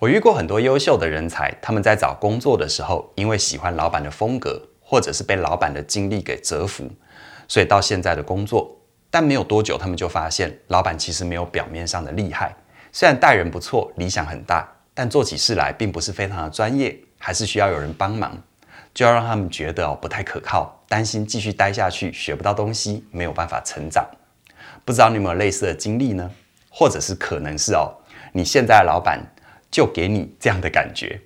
[0.00, 6.90] 我遇过很多优秀的人才，他们在找工作的时候，因为喜欢老板的风格，或者是被老板的经历给折服，
[7.46, 8.74] 所以到现在的工作，
[9.10, 12.56] 但没有多久，他们就发现老板其实没有表面上的厉害，
[12.90, 18.42] 虽然待人不错，理想很大，但做起事来并不是非常的专业，还是需要有人帮忙，
[18.94, 24.02] 就要让他们觉得哦不太可靠，担心继续待下去学不到东西，没有办法成长。
[24.82, 26.30] 不知道你有没有类似的经历呢？
[26.70, 27.92] 或者是可能是哦，
[28.32, 29.22] 你现在的老板。
[29.70, 31.20] 就给你这样的感觉，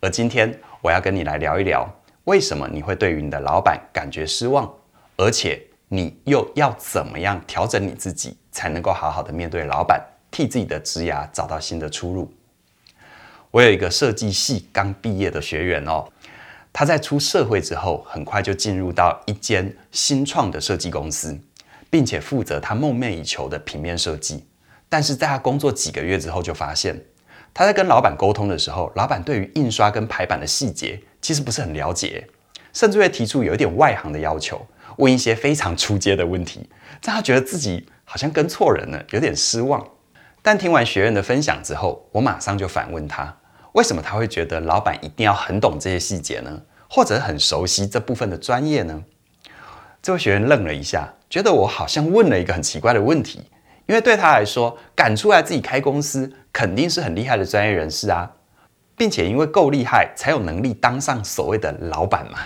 [0.00, 1.88] 而今天我要跟你来聊一聊，
[2.24, 4.68] 为什么你会对于你的老板感觉失望，
[5.16, 12.32] 而且你又要怎么样调整你自己，才能够好好的面对老板，替自己的职涯找到新的出路。
[13.52, 16.04] 我有一个设计系刚毕业的学员哦，
[16.72, 21.38] 他在出社会之后，很快就进入到一间新创的设计公司，
[21.88, 24.44] 并且负责他梦寐以求的平面设计。
[24.88, 27.00] 但是在他工作几个月之后，就发现。
[27.58, 32.28] 他在跟老板沟通的时候，老板对于印刷跟排版的细节其实不是很了解，
[32.74, 34.60] 甚至会提出有一点外行的要求，
[34.98, 36.68] 问一些非常出街的问题，
[37.02, 39.82] 让他觉得自己好像跟错人了，有点失望。
[40.42, 43.34] 但听完学员的分享之后，我马上就反问他，
[43.72, 46.60] 为什么他会觉得老板一定要很懂这些细节呢？
[46.90, 49.02] 或者很熟悉这部分的专业呢？
[50.02, 53.40] 这位学员愣了一下，觉得我好像问了一个很奇怪的问题。
[53.86, 58.32] 因为对他来说，赶出来自己开公司，肯定是很厉害的专业人士啊，
[58.96, 62.38] 并且因为够厉害，才有能力当上所谓的老板嘛。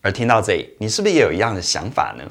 [0.00, 2.24] 而听到这里，你是不是也有一样的想法呢？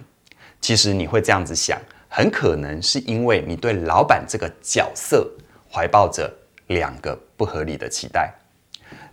[0.59, 5.29] 其实你会这样子想，很可能是因为你对老板这个角色
[5.71, 6.27] 怀抱着
[6.65, 8.33] 两个不合理的期待。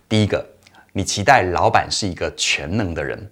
[0.09, 0.43] 第一个，
[0.93, 3.31] 你期待老板是一个全能的人，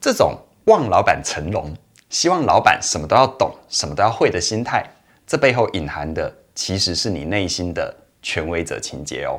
[0.00, 1.74] 这种望老板成龙，
[2.10, 4.86] 希望老板什么都要懂，什么都要会的心态。
[5.26, 9.38] 这背后隐含的其实是你内心的权威者情结哦。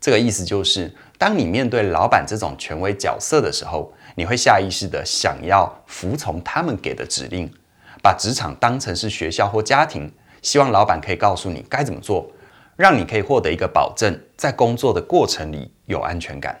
[0.00, 7.52] 这个意思就是，当你面对老板这种权威角色的时候，你会下意识的想要服从他们给的指令，
[8.02, 12.26] 把职场当成是学校或家庭，希望老板可以告诉你该怎么做，
[12.76, 16.58] 让你可以获得一个保证，在工作的过程里有安全感。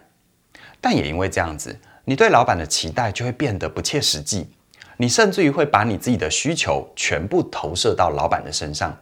[0.82, 1.74] 但也因为这样子，
[2.04, 4.50] 你对老板的期待就会变得不切实际。
[4.98, 8.94] 你甚至于会把你自己的需求全部投射到老板的身上，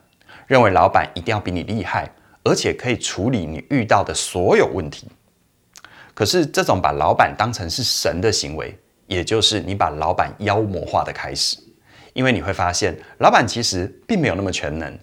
[0.47, 2.11] 认为老板一定要比你厉害，
[2.45, 5.09] 而且可以处理你遇到的所有问题。
[6.15, 11.59] 可是这种把老板当成是神的行为，也就是你把老板妖魔化的开始。
[12.15, 14.99] 因为你会发现，老板其实并没有那么全能，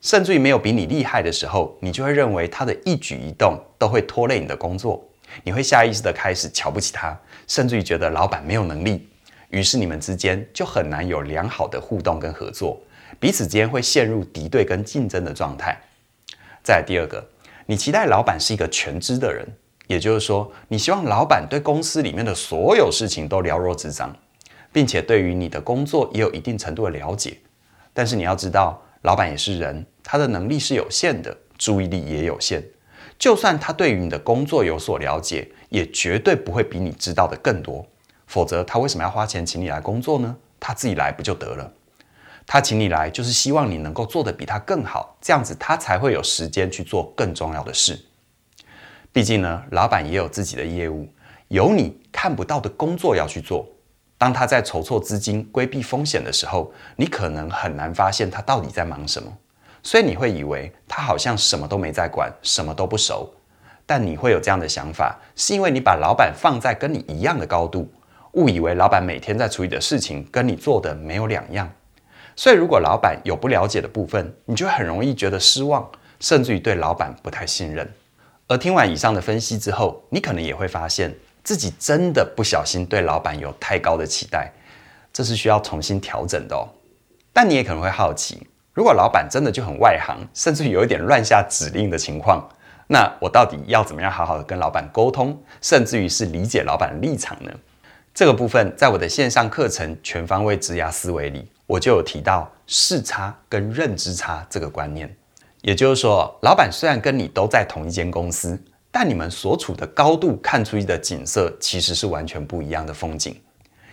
[0.00, 5.08] 甚至于没有比你厉害的时候，你就会认为他的一举一动都会拖累你的工作。
[5.44, 9.08] 你会下意识的开始瞧不起他，甚至于觉得老板没有能力。
[9.50, 12.80] 于是你们之间就很难有良好的互动跟合作，
[13.18, 15.78] 彼此之间会陷入敌对跟竞争的状态。
[16.62, 17.24] 再第二个，
[17.66, 19.46] 你期待老板是一个全知的人，
[19.86, 24.14] 也就是说，你希望老板对公司里面的所有事情都了若指掌，
[24.72, 27.38] 并且对于你的工作也有一定程度的了解。
[27.94, 32.62] 但是你要知道，老板也是人，他的能力是有限的，注意力也有限。
[33.18, 37.86] 就算他对于你的工作有所了解，也绝对不会比你知道的更多。
[38.26, 40.36] 否则，他为什么要花钱请你来工作呢？
[40.60, 41.72] 他自己来不就得了？
[42.46, 47.98] 他请你来，就是希望你能够做得比他更好，这样子他才会有时间去做更重要的事。
[49.12, 51.08] 毕竟呢，老板也有自己的业务，
[51.48, 53.66] 有你看不到的工作要去做。
[54.18, 59.30] 当他在筹措资金、规避风险的时候，你可能很难发现他到底在忙什么，
[59.82, 63.28] 所以你会以为他好像什么都没在管，什么都不熟。
[63.84, 67.92] 但你会有这样的想法，是因为你把老板放在跟你一样的高度。
[68.32, 71.70] 误以为老板每天在处理的事情跟你做的没有两样，
[72.36, 77.90] 所以如果老板有不了解的部分，你就很容易觉得失望，甚至于对老板不太信任。
[78.46, 84.52] 而听完以上的分析之后，你可能也会发现自己真的不小心对老板有太高的期待，
[85.12, 86.68] 这是需要重新调整的哦。
[87.32, 92.46] 但你也可能会好奇，如果老板真的就很外行，甚至有一点乱下指令的情况，
[92.86, 97.50] 那我到底要怎么样好好的跟老板沟通，甚至于是理解老板立场呢？
[98.14, 105.14] 这个部分在我的线上课程《全方位职涯思维》里，我就有提到视差跟认知差这个观念。
[105.62, 108.58] 也就是说，老板虽然跟你都在同一间公司，
[108.90, 113.34] 但你们所处的高度看出去的景色其实是完全不一样的风景。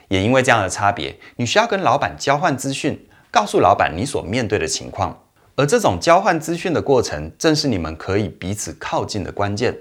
[0.07, 5.17] 也因为这样的差别，你需要跟老板交换资讯，告诉老板你所面对的情况。
[5.55, 9.75] 而这种交换资讯的过程，正是你们可以彼此靠近的关键。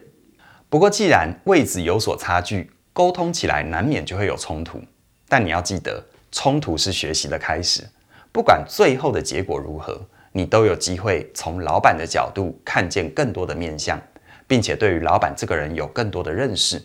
[0.70, 4.80] 不过，既然位置有所差距，沟通起来难免就会有冲突，
[5.28, 7.84] 但你要记得，冲突是学习的开始。
[8.32, 10.00] 不管最后的结果如何，
[10.32, 14.00] 你都有机会从老板的角度看见更多的面相，
[14.46, 16.82] 并且对于老板这个人有更多的认识。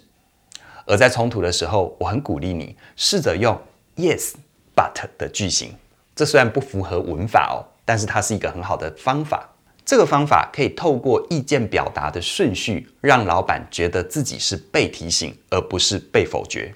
[0.86, 3.58] 而在冲突的时候，我很鼓励你试着用
[3.96, 4.34] yes
[4.76, 5.74] but 的句型。
[6.16, 9.50] 这虽然不符合文法哦，但是它是一个很好的方法。
[9.86, 16.74] 这个方法可以透过意见表达的顺序，让老板觉得自己是被提醒，而不是被否决。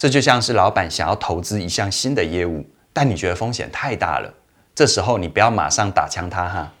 [0.00, 4.32] 这就像是老板想要投资一项新的业务，但你觉得风险太大了。
[4.74, 6.72] 这时候你不要马上打枪他哈，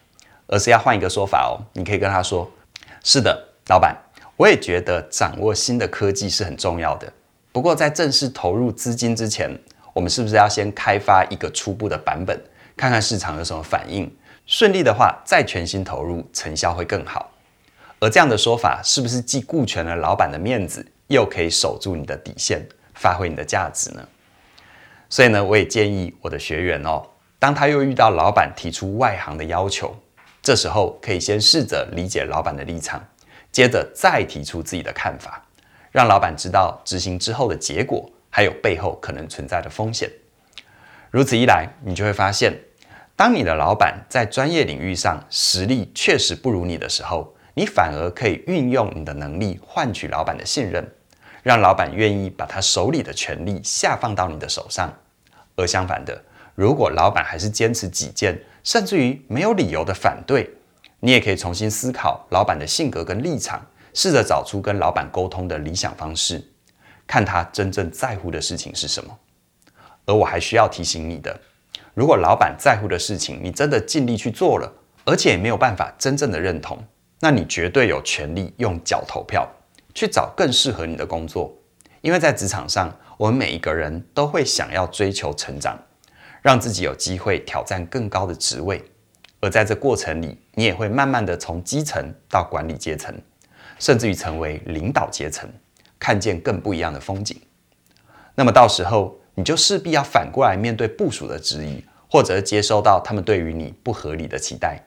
[0.46, 1.60] 而是要换一个说法哦。
[1.74, 2.50] 你可以跟他说
[3.04, 3.94] ：“是的，老板，
[4.38, 7.12] 我也觉得掌握新的科技是很重要的。
[7.52, 9.50] 不过在正式投入资金之前，
[9.92, 12.42] 我们是不是要先开发一个初步的版本，
[12.74, 14.10] 看看市场有什么反应？
[14.46, 17.30] 顺利的话，再全心投入，成效会更好。
[17.98, 22.66] 而这样的说法，是不是既顾全了老板的面子，又可以守住你的底线？”
[23.00, 24.06] 发挥你的价值呢？
[25.08, 27.02] 所以呢，我也建议我的学员哦，
[27.38, 29.96] 当他又遇到老板提出外行的要求，
[30.42, 33.02] 这时候可以先试着理解老板的立场，
[33.50, 35.42] 接着再提出自己的看法，
[35.90, 40.10] 让老板知道执行之后的结果，还有背后可能存在的风险。
[41.10, 42.52] 如此一来，你就会发现，
[43.16, 50.86] 当你的老板在专业领域上实力确实不如你的时候，你反而可以运用你的能力换取老板的信任。
[51.42, 54.92] 让老板愿意把他手里的权力下放到你的手上，
[55.56, 56.22] 而相反的，
[56.54, 60.50] 如果老板还是坚持己见，甚至于没有理由的反对，
[61.00, 63.64] 你也可以重新思考老板的性格跟立场，
[63.94, 66.44] 试着找出跟老板沟通的理想方式，
[67.06, 69.18] 看他真正在乎的事情是什么。
[70.06, 71.40] 而我还需要提醒你的，
[71.94, 74.70] 如果老板在乎的事情你真的尽力去做了，
[75.04, 76.78] 而且也没有办法真正的认同，
[77.20, 79.48] 那你绝对有权利用脚投票。
[79.94, 81.52] 去找更适合你的工作，
[82.00, 85.78] 因为在职场上，我们每一个人都会想要追求成长，
[86.42, 88.82] 让自己有机会挑战更高的职位。
[89.40, 93.14] 而在这过程里，你也会慢慢的从基层到管理阶层，
[93.78, 95.48] 甚至于成为领导阶层，
[95.98, 97.40] 看见更不一样的风景。
[98.34, 104.78] 那么到时候，你就势必要反过来面对部署的质疑，或者接收到他们对于你不合理的期待。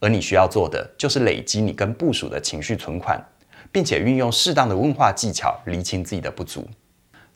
[0.00, 3.22] 而你需要做的，就是累积你跟部署的情绪存款。
[3.70, 6.68] 并且运用适当的问话技巧，厘清自己的不足。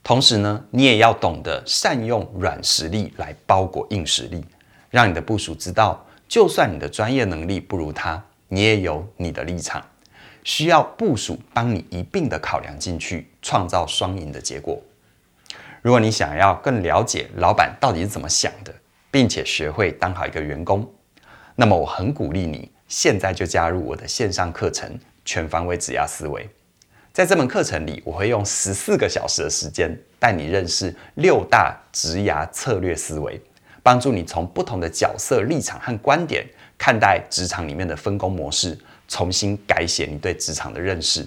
[0.03, 4.45] 同时呢，你也要懂得善用软实力来包裹硬实力，
[4.91, 9.85] 让你的部属知道，就算你的专业能力不如他，你也有你的立场，
[10.43, 14.83] 需要部署帮你一并的考量进去，创造双赢的结果。
[15.83, 18.75] 如果你想要更了解老板到底是怎么想的，
[19.11, 20.89] 并且学会当好一个员工，
[21.55, 24.99] 那么我很鼓励你现在就加入我的线上课程。
[25.25, 26.49] 全方位职涯思维，
[27.13, 33.41] 在这门课程里，我会用十四个小时的时间带你认识六大职涯策略思维，
[33.83, 36.47] 帮助你从不同的角色立场和观点
[36.77, 41.27] 看待职场里面的分工模式，重新改写你对职场的认识。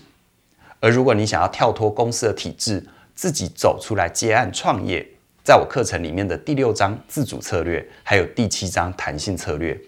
[0.79, 5.05] 而如果你想要跳脱公司的体制，自己走出来接案创业，
[5.43, 9.79] 在我课程里面的第六章自主策略，还有第七章弹性策略，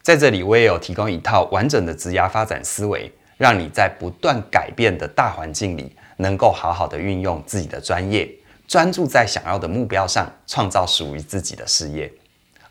[0.00, 3.12] 在这里我也有提供一套完整的职涯发展思维。
[3.38, 8.28] 让你在不断改变的大环境里，能够好好的运用自己的专业，
[8.66, 12.12] 专注在想要的目标上，创造属于自己的事业。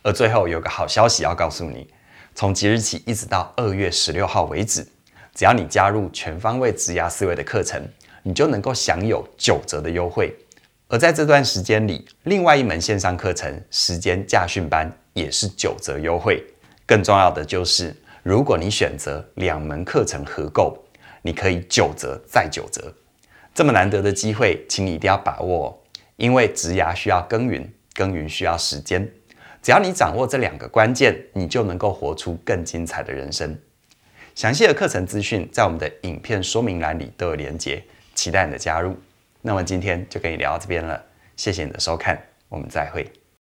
[0.03, 1.87] 而最后有个好消息要告诉你，
[2.35, 4.85] 从即日起一直到二月十六号为止，
[5.33, 7.81] 只要你加入全方位职涯思维的课程，
[8.23, 10.35] 你就能够享有九折的优惠。
[10.89, 16.43] 而在这段时间里，另外一门线上课程时间驾训班也是九折优惠。
[16.85, 17.95] 更重要的就是。
[18.27, 20.77] 如果你选择两门课程合购，
[21.21, 22.93] 你可以九折再九折。
[23.55, 25.81] 这么难得的机会，请你一定要把握，
[26.17, 29.09] 因为职涯需要耕耘，耕耘需要时间。
[29.61, 33.57] 只要你掌握这两个关键，你就能够活出更精彩的人生。
[34.35, 37.81] 详细的课程资讯在我们的影片说明栏里都有连结，
[38.13, 38.93] 期待你的加入。
[39.41, 41.01] 那么今天就跟你聊到这边了，
[41.37, 43.09] 谢谢你的收看，我们再会。